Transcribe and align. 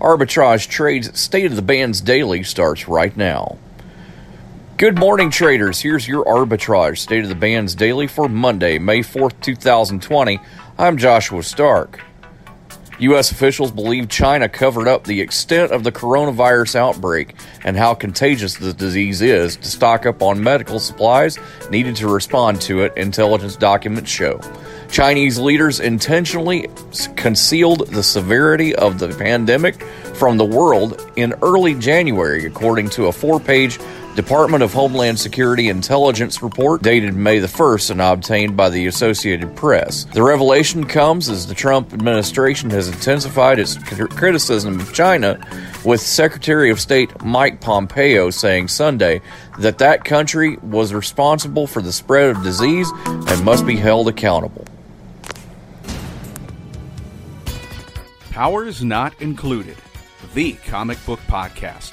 Arbitrage 0.00 0.68
Trades 0.68 1.18
State 1.18 1.46
of 1.46 1.56
the 1.56 1.62
Bands 1.62 2.00
Daily 2.00 2.44
starts 2.44 2.86
right 2.86 3.16
now. 3.16 3.58
Good 4.76 4.96
morning, 4.96 5.28
traders. 5.28 5.80
Here's 5.80 6.06
your 6.06 6.24
Arbitrage 6.24 6.98
State 6.98 7.24
of 7.24 7.28
the 7.28 7.34
Bands 7.34 7.74
Daily 7.74 8.06
for 8.06 8.28
Monday, 8.28 8.78
May 8.78 9.00
4th, 9.00 9.40
2020. 9.40 10.38
I'm 10.78 10.98
Joshua 10.98 11.42
Stark. 11.42 12.00
U.S. 13.00 13.30
officials 13.30 13.70
believe 13.70 14.08
China 14.08 14.48
covered 14.48 14.88
up 14.88 15.04
the 15.04 15.20
extent 15.20 15.70
of 15.70 15.84
the 15.84 15.92
coronavirus 15.92 16.74
outbreak 16.74 17.36
and 17.62 17.76
how 17.76 17.94
contagious 17.94 18.56
the 18.56 18.72
disease 18.72 19.22
is 19.22 19.56
to 19.56 19.66
stock 19.66 20.04
up 20.04 20.20
on 20.20 20.42
medical 20.42 20.80
supplies 20.80 21.38
needed 21.70 21.94
to 21.96 22.08
respond 22.08 22.60
to 22.62 22.82
it, 22.82 22.92
intelligence 22.96 23.54
documents 23.54 24.10
show. 24.10 24.40
Chinese 24.90 25.38
leaders 25.38 25.78
intentionally 25.78 26.68
concealed 27.14 27.86
the 27.88 28.02
severity 28.02 28.74
of 28.74 28.98
the 28.98 29.08
pandemic 29.08 29.80
from 30.14 30.36
the 30.36 30.44
world 30.44 31.08
in 31.14 31.34
early 31.42 31.74
January, 31.74 32.46
according 32.46 32.90
to 32.90 33.06
a 33.06 33.12
four 33.12 33.38
page 33.38 33.78
Department 34.18 34.64
of 34.64 34.72
Homeland 34.72 35.16
Security 35.16 35.68
intelligence 35.68 36.42
report 36.42 36.82
dated 36.82 37.14
May 37.14 37.38
the 37.38 37.46
1st 37.46 37.92
and 37.92 38.00
obtained 38.00 38.56
by 38.56 38.68
the 38.68 38.88
Associated 38.88 39.54
Press. 39.54 40.06
The 40.06 40.24
revelation 40.24 40.84
comes 40.86 41.28
as 41.28 41.46
the 41.46 41.54
Trump 41.54 41.92
administration 41.92 42.68
has 42.70 42.88
intensified 42.88 43.60
its 43.60 43.78
criticism 43.78 44.80
of 44.80 44.92
China, 44.92 45.38
with 45.84 46.00
Secretary 46.00 46.68
of 46.72 46.80
State 46.80 47.22
Mike 47.22 47.60
Pompeo 47.60 48.30
saying 48.30 48.66
Sunday 48.66 49.20
that 49.60 49.78
that 49.78 50.04
country 50.04 50.56
was 50.64 50.92
responsible 50.92 51.68
for 51.68 51.80
the 51.80 51.92
spread 51.92 52.30
of 52.30 52.42
disease 52.42 52.90
and 53.06 53.44
must 53.44 53.64
be 53.64 53.76
held 53.76 54.08
accountable. 54.08 54.64
Powers 58.32 58.82
Not 58.82 59.14
Included, 59.22 59.76
the 60.34 60.54
comic 60.54 60.98
book 61.06 61.20
podcast 61.28 61.92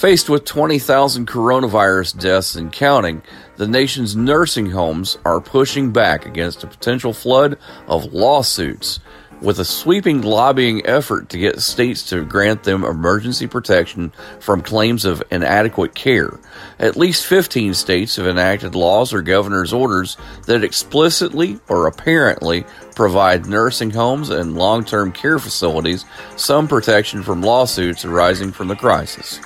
Faced 0.00 0.30
with 0.30 0.46
20,000 0.46 1.28
coronavirus 1.28 2.18
deaths 2.18 2.54
and 2.54 2.72
counting, 2.72 3.20
the 3.56 3.68
nation's 3.68 4.16
nursing 4.16 4.70
homes 4.70 5.18
are 5.26 5.42
pushing 5.42 5.92
back 5.92 6.24
against 6.24 6.64
a 6.64 6.68
potential 6.68 7.12
flood 7.12 7.58
of 7.86 8.14
lawsuits 8.14 9.00
with 9.42 9.58
a 9.58 9.64
sweeping 9.66 10.22
lobbying 10.22 10.86
effort 10.86 11.28
to 11.28 11.36
get 11.36 11.60
states 11.60 12.08
to 12.08 12.24
grant 12.24 12.62
them 12.62 12.82
emergency 12.82 13.46
protection 13.46 14.10
from 14.38 14.62
claims 14.62 15.04
of 15.04 15.22
inadequate 15.30 15.94
care. 15.94 16.40
At 16.78 16.96
least 16.96 17.26
15 17.26 17.74
states 17.74 18.16
have 18.16 18.26
enacted 18.26 18.74
laws 18.74 19.12
or 19.12 19.20
governor's 19.20 19.74
orders 19.74 20.16
that 20.46 20.64
explicitly 20.64 21.60
or 21.68 21.86
apparently 21.86 22.64
provide 22.94 23.44
nursing 23.44 23.90
homes 23.90 24.30
and 24.30 24.56
long 24.56 24.82
term 24.82 25.12
care 25.12 25.38
facilities 25.38 26.06
some 26.36 26.68
protection 26.68 27.22
from 27.22 27.42
lawsuits 27.42 28.06
arising 28.06 28.50
from 28.50 28.68
the 28.68 28.76
crisis. 28.76 29.40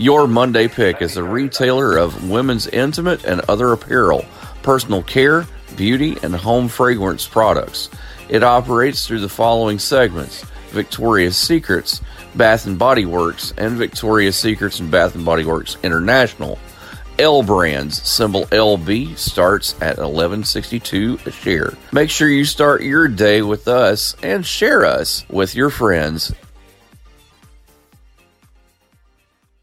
Your 0.00 0.26
Monday 0.26 0.66
pick 0.66 1.02
is 1.02 1.18
a 1.18 1.22
retailer 1.22 1.98
of 1.98 2.30
women's 2.30 2.66
intimate 2.66 3.26
and 3.26 3.42
other 3.50 3.70
apparel, 3.74 4.24
personal 4.62 5.02
care, 5.02 5.46
beauty, 5.76 6.16
and 6.22 6.34
home 6.34 6.68
fragrance 6.68 7.28
products. 7.28 7.90
It 8.30 8.42
operates 8.42 9.06
through 9.06 9.20
the 9.20 9.28
following 9.28 9.78
segments 9.78 10.42
Victoria's 10.70 11.36
Secrets, 11.36 12.00
Bath 12.34 12.64
and 12.64 12.78
Body 12.78 13.04
Works, 13.04 13.52
and 13.58 13.76
Victoria's 13.76 14.36
Secrets 14.36 14.80
and 14.80 14.90
Bath 14.90 15.16
and 15.16 15.26
Body 15.26 15.44
Works 15.44 15.76
International. 15.82 16.58
L 17.18 17.42
Brands, 17.42 18.00
symbol 18.00 18.46
LB, 18.46 19.18
starts 19.18 19.74
at 19.82 19.98
1162 19.98 21.18
a 21.26 21.30
share. 21.30 21.74
Make 21.92 22.08
sure 22.08 22.30
you 22.30 22.46
start 22.46 22.82
your 22.82 23.06
day 23.06 23.42
with 23.42 23.68
us 23.68 24.16
and 24.22 24.46
share 24.46 24.86
us 24.86 25.26
with 25.28 25.54
your 25.54 25.68
friends 25.68 26.32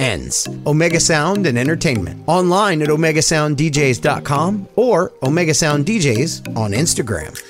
ends. 0.00 0.48
Omega 0.66 0.98
Sound 0.98 1.46
and 1.46 1.58
Entertainment. 1.58 2.24
Online 2.26 2.82
at 2.82 2.88
OmegaSoundDJs.com 2.88 4.68
or 4.76 5.12
Omega 5.22 5.54
Sound 5.54 5.86
DJs 5.86 6.56
on 6.56 6.72
Instagram. 6.72 7.40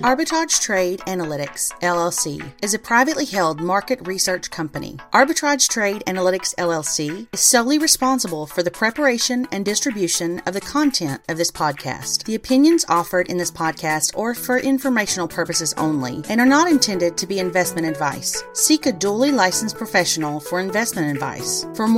Arbitrage 0.00 0.62
Trade 0.62 1.00
Analytics 1.00 1.72
LLC 1.80 2.52
is 2.62 2.72
a 2.72 2.78
privately 2.78 3.24
held 3.24 3.60
market 3.60 4.06
research 4.06 4.48
company. 4.48 4.96
Arbitrage 5.12 5.68
Trade 5.68 6.04
Analytics 6.06 6.54
LLC 6.54 7.26
is 7.32 7.40
solely 7.40 7.78
responsible 7.78 8.46
for 8.46 8.62
the 8.62 8.70
preparation 8.70 9.48
and 9.50 9.64
distribution 9.64 10.38
of 10.46 10.54
the 10.54 10.60
content 10.60 11.20
of 11.28 11.36
this 11.36 11.50
podcast. 11.50 12.22
The 12.24 12.36
opinions 12.36 12.84
offered 12.88 13.28
in 13.28 13.38
this 13.38 13.50
podcast 13.50 14.16
are 14.16 14.34
for 14.34 14.58
informational 14.58 15.26
purposes 15.26 15.74
only 15.76 16.22
and 16.28 16.40
are 16.40 16.46
not 16.46 16.70
intended 16.70 17.16
to 17.16 17.26
be 17.26 17.40
investment 17.40 17.86
advice. 17.86 18.44
Seek 18.52 18.86
a 18.86 18.92
duly 18.92 19.32
licensed 19.32 19.76
professional 19.76 20.38
for 20.38 20.60
investment 20.60 21.10
advice. 21.10 21.66
For 21.74 21.88
more 21.88 21.97